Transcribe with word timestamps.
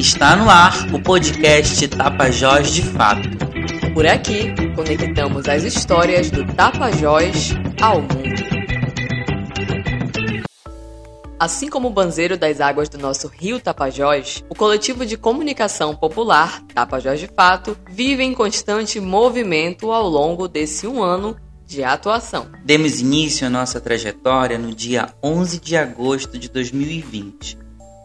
Está 0.00 0.34
no 0.34 0.48
ar 0.48 0.94
o 0.94 0.98
podcast 0.98 1.86
Tapajós 1.88 2.70
de 2.70 2.80
Fato. 2.80 3.28
Por 3.92 4.06
aqui, 4.06 4.46
conectamos 4.74 5.46
as 5.46 5.62
histórias 5.62 6.30
do 6.30 6.42
Tapajós 6.54 7.50
ao 7.82 8.00
mundo. 8.00 8.42
Assim 11.38 11.68
como 11.68 11.88
o 11.88 11.92
banzeiro 11.92 12.38
das 12.38 12.62
águas 12.62 12.88
do 12.88 12.96
nosso 12.96 13.28
rio 13.28 13.60
Tapajós, 13.60 14.42
o 14.48 14.54
coletivo 14.54 15.04
de 15.04 15.18
comunicação 15.18 15.94
popular 15.94 16.62
Tapajós 16.74 17.20
de 17.20 17.26
Fato 17.26 17.76
vive 17.90 18.22
em 18.22 18.32
constante 18.32 18.98
movimento 18.98 19.92
ao 19.92 20.08
longo 20.08 20.48
desse 20.48 20.86
um 20.86 21.02
ano 21.02 21.36
de 21.66 21.84
atuação. 21.84 22.46
Demos 22.64 23.00
início 23.00 23.46
à 23.46 23.50
nossa 23.50 23.78
trajetória 23.78 24.56
no 24.56 24.74
dia 24.74 25.14
11 25.22 25.60
de 25.60 25.76
agosto 25.76 26.38
de 26.38 26.48
2020, 26.48 27.58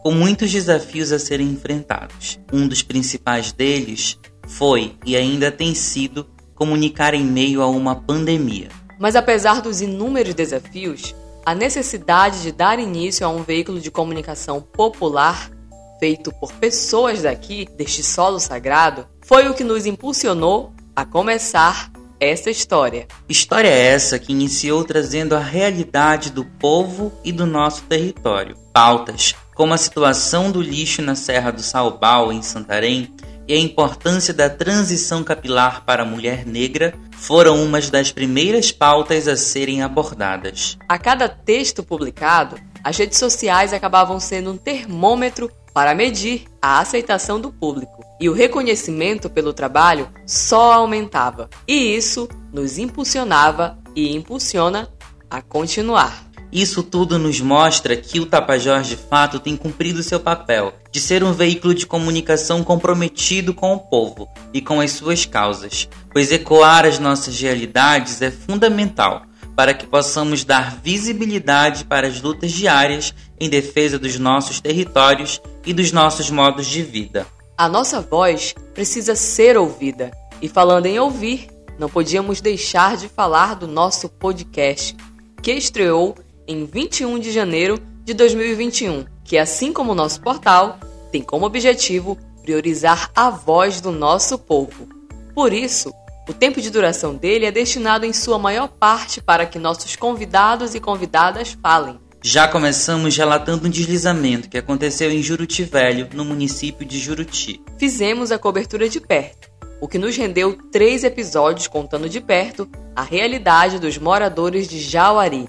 com 0.06 0.12
muitos 0.12 0.52
desafios 0.52 1.10
a 1.10 1.18
serem 1.18 1.48
enfrentados. 1.48 2.38
Um 2.52 2.68
dos 2.68 2.80
principais 2.80 3.50
deles 3.50 4.16
foi 4.46 4.94
e 5.04 5.16
ainda 5.16 5.50
tem 5.50 5.74
sido 5.74 6.24
comunicar 6.54 7.12
em 7.12 7.24
meio 7.24 7.60
a 7.60 7.66
uma 7.66 7.96
pandemia. 7.96 8.68
Mas 9.00 9.16
apesar 9.16 9.60
dos 9.60 9.80
inúmeros 9.80 10.32
desafios, 10.32 11.12
a 11.44 11.56
necessidade 11.56 12.40
de 12.42 12.52
dar 12.52 12.78
início 12.78 13.26
a 13.26 13.28
um 13.28 13.42
veículo 13.42 13.80
de 13.80 13.90
comunicação 13.90 14.60
popular 14.60 15.50
feito 15.98 16.30
por 16.38 16.52
pessoas 16.52 17.22
daqui, 17.22 17.66
deste 17.76 18.04
solo 18.04 18.38
sagrado, 18.38 19.08
foi 19.24 19.48
o 19.48 19.54
que 19.54 19.64
nos 19.64 19.86
impulsionou 19.86 20.72
a 20.94 21.04
começar 21.04 21.90
essa 22.20 22.48
história. 22.48 23.08
História 23.28 23.70
essa 23.70 24.20
que 24.20 24.30
iniciou 24.30 24.84
trazendo 24.84 25.34
a 25.34 25.40
realidade 25.40 26.30
do 26.30 26.44
povo 26.44 27.12
e 27.24 27.32
do 27.32 27.44
nosso 27.44 27.82
território. 27.82 28.56
Pautas 28.72 29.34
como 29.56 29.72
a 29.72 29.78
situação 29.78 30.52
do 30.52 30.60
lixo 30.60 31.00
na 31.00 31.14
Serra 31.14 31.50
do 31.50 31.62
Salbal, 31.62 32.30
em 32.30 32.42
Santarém, 32.42 33.12
e 33.48 33.54
a 33.54 33.58
importância 33.58 34.34
da 34.34 34.50
transição 34.50 35.24
capilar 35.24 35.84
para 35.84 36.02
a 36.02 36.06
mulher 36.06 36.44
negra 36.44 36.94
foram 37.12 37.62
umas 37.62 37.88
das 37.88 38.12
primeiras 38.12 38.70
pautas 38.70 39.26
a 39.26 39.36
serem 39.36 39.82
abordadas. 39.82 40.76
A 40.88 40.98
cada 40.98 41.28
texto 41.28 41.82
publicado, 41.82 42.58
as 42.84 42.98
redes 42.98 43.18
sociais 43.18 43.72
acabavam 43.72 44.20
sendo 44.20 44.52
um 44.52 44.56
termômetro 44.56 45.50
para 45.72 45.94
medir 45.94 46.44
a 46.60 46.80
aceitação 46.80 47.40
do 47.40 47.50
público, 47.50 48.04
e 48.20 48.28
o 48.28 48.34
reconhecimento 48.34 49.30
pelo 49.30 49.54
trabalho 49.54 50.10
só 50.26 50.72
aumentava, 50.72 51.48
e 51.66 51.96
isso 51.96 52.28
nos 52.52 52.78
impulsionava 52.78 53.78
e 53.94 54.14
impulsiona 54.14 54.88
a 55.30 55.40
continuar. 55.40 56.25
Isso 56.56 56.82
tudo 56.82 57.18
nos 57.18 57.38
mostra 57.38 57.94
que 57.94 58.18
o 58.18 58.24
Tapajós 58.24 58.86
de 58.86 58.96
fato 58.96 59.38
tem 59.38 59.54
cumprido 59.54 60.02
seu 60.02 60.18
papel 60.18 60.72
de 60.90 60.98
ser 61.00 61.22
um 61.22 61.34
veículo 61.34 61.74
de 61.74 61.86
comunicação 61.86 62.64
comprometido 62.64 63.52
com 63.52 63.74
o 63.74 63.78
povo 63.78 64.26
e 64.54 64.62
com 64.62 64.80
as 64.80 64.92
suas 64.92 65.26
causas, 65.26 65.86
pois 66.10 66.32
ecoar 66.32 66.86
as 66.86 66.98
nossas 66.98 67.38
realidades 67.38 68.22
é 68.22 68.30
fundamental 68.30 69.26
para 69.54 69.74
que 69.74 69.86
possamos 69.86 70.44
dar 70.44 70.80
visibilidade 70.82 71.84
para 71.84 72.06
as 72.06 72.22
lutas 72.22 72.52
diárias 72.52 73.12
em 73.38 73.50
defesa 73.50 73.98
dos 73.98 74.18
nossos 74.18 74.58
territórios 74.58 75.42
e 75.66 75.74
dos 75.74 75.92
nossos 75.92 76.30
modos 76.30 76.66
de 76.66 76.82
vida. 76.82 77.26
A 77.58 77.68
nossa 77.68 78.00
voz 78.00 78.54
precisa 78.72 79.14
ser 79.14 79.58
ouvida. 79.58 80.10
E 80.40 80.48
falando 80.48 80.86
em 80.86 80.98
ouvir, 80.98 81.48
não 81.78 81.90
podíamos 81.90 82.40
deixar 82.40 82.96
de 82.96 83.10
falar 83.10 83.56
do 83.56 83.68
nosso 83.68 84.08
podcast, 84.08 84.96
que 85.42 85.52
estreou 85.52 86.16
em 86.46 86.64
21 86.64 87.18
de 87.18 87.32
janeiro 87.32 87.78
de 88.04 88.14
2021, 88.14 89.04
que 89.24 89.36
assim 89.36 89.72
como 89.72 89.92
o 89.92 89.94
nosso 89.94 90.20
portal, 90.20 90.78
tem 91.10 91.22
como 91.22 91.46
objetivo 91.46 92.16
priorizar 92.42 93.10
a 93.14 93.30
voz 93.30 93.80
do 93.80 93.90
nosso 93.90 94.38
povo. 94.38 94.88
Por 95.34 95.52
isso, 95.52 95.92
o 96.28 96.32
tempo 96.32 96.60
de 96.60 96.70
duração 96.70 97.14
dele 97.14 97.46
é 97.46 97.50
destinado 97.50 98.06
em 98.06 98.12
sua 98.12 98.38
maior 98.38 98.68
parte 98.68 99.20
para 99.20 99.46
que 99.46 99.58
nossos 99.58 99.96
convidados 99.96 100.74
e 100.74 100.80
convidadas 100.80 101.56
falem. 101.60 101.98
Já 102.22 102.48
começamos 102.48 103.16
relatando 103.16 103.66
um 103.66 103.70
deslizamento 103.70 104.48
que 104.48 104.58
aconteceu 104.58 105.10
em 105.10 105.22
Juruti 105.22 105.62
Velho, 105.62 106.08
no 106.12 106.24
município 106.24 106.84
de 106.84 106.98
Juruti. 106.98 107.62
Fizemos 107.78 108.32
a 108.32 108.38
cobertura 108.38 108.88
de 108.88 109.00
perto, 109.00 109.48
o 109.80 109.86
que 109.86 109.98
nos 109.98 110.16
rendeu 110.16 110.58
três 110.72 111.04
episódios 111.04 111.68
contando 111.68 112.08
de 112.08 112.20
perto 112.20 112.68
a 112.96 113.02
realidade 113.02 113.78
dos 113.78 113.98
moradores 113.98 114.66
de 114.66 114.80
Jauari, 114.80 115.46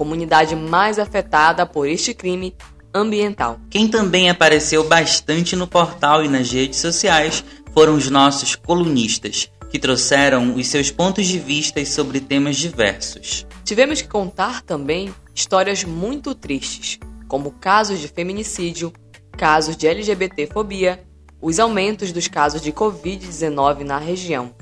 comunidade 0.00 0.56
mais 0.56 0.98
afetada 0.98 1.66
por 1.66 1.86
este 1.86 2.14
crime 2.14 2.54
ambiental. 2.94 3.60
Quem 3.68 3.86
também 3.86 4.30
apareceu 4.30 4.82
bastante 4.88 5.54
no 5.54 5.66
portal 5.66 6.24
e 6.24 6.28
nas 6.28 6.50
redes 6.50 6.78
sociais 6.78 7.44
foram 7.74 7.96
os 7.96 8.08
nossos 8.08 8.56
colunistas, 8.56 9.52
que 9.68 9.78
trouxeram 9.78 10.54
os 10.54 10.66
seus 10.68 10.90
pontos 10.90 11.26
de 11.26 11.38
vista 11.38 11.84
sobre 11.84 12.18
temas 12.18 12.56
diversos. 12.56 13.46
Tivemos 13.62 14.00
que 14.00 14.08
contar 14.08 14.62
também 14.62 15.14
histórias 15.34 15.84
muito 15.84 16.34
tristes, 16.34 16.98
como 17.28 17.50
casos 17.50 18.00
de 18.00 18.08
feminicídio, 18.08 18.94
casos 19.36 19.76
de 19.76 19.86
LGBTfobia, 19.86 21.04
os 21.42 21.58
aumentos 21.58 22.10
dos 22.10 22.26
casos 22.26 22.62
de 22.62 22.72
Covid-19 22.72 23.82
na 23.82 23.98
região. 23.98 24.54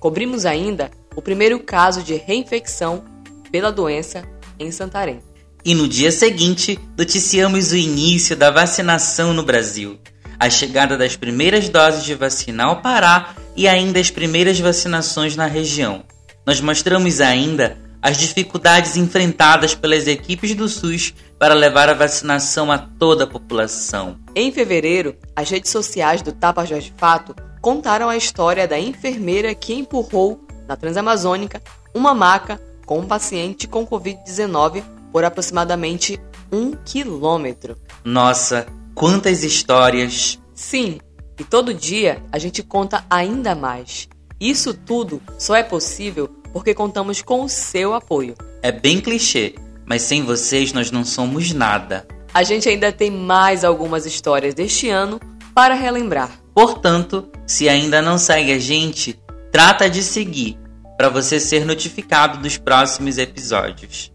Cobrimos 0.00 0.46
ainda 0.46 0.90
o 1.14 1.20
primeiro 1.20 1.60
caso 1.60 2.02
de 2.02 2.14
reinfecção 2.14 3.04
pela 3.52 3.70
doença 3.70 4.24
em 4.58 4.70
Santarém. 4.70 5.20
E 5.64 5.74
no 5.74 5.88
dia 5.88 6.12
seguinte, 6.12 6.78
noticiamos 6.96 7.72
o 7.72 7.76
início 7.76 8.36
da 8.36 8.50
vacinação 8.50 9.32
no 9.32 9.42
Brasil, 9.42 9.98
a 10.38 10.48
chegada 10.48 10.96
das 10.96 11.16
primeiras 11.16 11.68
doses 11.68 12.04
de 12.04 12.14
vacina 12.14 12.64
ao 12.64 12.80
Pará 12.80 13.34
e 13.56 13.66
ainda 13.66 13.98
as 13.98 14.10
primeiras 14.10 14.60
vacinações 14.60 15.34
na 15.34 15.46
região. 15.46 16.04
Nós 16.46 16.60
mostramos 16.60 17.20
ainda 17.20 17.76
as 18.00 18.16
dificuldades 18.16 18.96
enfrentadas 18.96 19.74
pelas 19.74 20.06
equipes 20.06 20.54
do 20.54 20.68
SUS 20.68 21.12
para 21.38 21.54
levar 21.54 21.88
a 21.88 21.94
vacinação 21.94 22.70
a 22.70 22.78
toda 22.78 23.24
a 23.24 23.26
população. 23.26 24.16
Em 24.34 24.52
fevereiro, 24.52 25.16
as 25.34 25.50
redes 25.50 25.72
sociais 25.72 26.22
do 26.22 26.30
Tapajós 26.30 26.84
de 26.84 26.94
Fato 26.96 27.34
contaram 27.60 28.08
a 28.08 28.16
história 28.16 28.68
da 28.68 28.78
enfermeira 28.78 29.52
que 29.52 29.74
empurrou, 29.74 30.40
na 30.68 30.76
Transamazônica, 30.76 31.60
uma 31.92 32.14
maca 32.14 32.60
com 32.86 33.00
um 33.00 33.06
paciente 33.06 33.66
com 33.66 33.86
Covid-19 33.86 34.82
por 35.12 35.24
aproximadamente 35.24 36.18
um 36.50 36.72
quilômetro. 36.72 37.76
Nossa, 38.04 38.66
quantas 38.94 39.42
histórias! 39.42 40.38
Sim, 40.54 41.00
e 41.38 41.44
todo 41.44 41.74
dia 41.74 42.22
a 42.32 42.38
gente 42.38 42.62
conta 42.62 43.04
ainda 43.10 43.54
mais. 43.54 44.08
Isso 44.40 44.72
tudo 44.72 45.20
só 45.38 45.56
é 45.56 45.62
possível 45.62 46.28
porque 46.52 46.72
contamos 46.72 47.20
com 47.20 47.42
o 47.42 47.48
seu 47.48 47.92
apoio. 47.92 48.34
É 48.62 48.70
bem 48.70 49.00
clichê, 49.00 49.54
mas 49.84 50.02
sem 50.02 50.22
vocês 50.22 50.72
nós 50.72 50.90
não 50.90 51.04
somos 51.04 51.52
nada. 51.52 52.06
A 52.32 52.42
gente 52.42 52.68
ainda 52.68 52.92
tem 52.92 53.10
mais 53.10 53.64
algumas 53.64 54.06
histórias 54.06 54.54
deste 54.54 54.88
ano 54.88 55.20
para 55.54 55.74
relembrar. 55.74 56.30
Portanto, 56.54 57.28
se 57.46 57.68
ainda 57.68 58.00
não 58.00 58.18
segue 58.18 58.52
a 58.52 58.58
gente, 58.58 59.18
trata 59.50 59.90
de 59.90 60.02
seguir 60.02 60.58
para 60.96 61.08
você 61.08 61.38
ser 61.38 61.64
notificado 61.64 62.38
dos 62.38 62.56
próximos 62.56 63.18
episódios. 63.18 64.12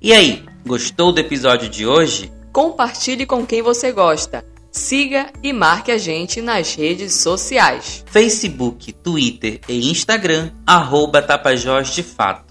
E 0.00 0.12
aí, 0.12 0.44
gostou 0.66 1.12
do 1.12 1.20
episódio 1.20 1.68
de 1.68 1.86
hoje? 1.86 2.32
Compartilhe 2.52 3.26
com 3.26 3.44
quem 3.46 3.62
você 3.62 3.92
gosta. 3.92 4.44
Siga 4.70 5.32
e 5.42 5.52
marque 5.52 5.90
a 5.90 5.98
gente 5.98 6.40
nas 6.40 6.74
redes 6.74 7.14
sociais. 7.14 8.04
Facebook, 8.06 8.92
Twitter 8.92 9.60
e 9.68 9.90
Instagram, 9.90 10.52
arroba 10.66 11.20
Tapajós 11.20 11.88
de 11.88 12.02
Fato. 12.02 12.47